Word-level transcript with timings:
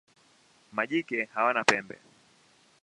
Majike 0.75 1.19
hawana 1.33 1.63
pembe. 1.63 1.97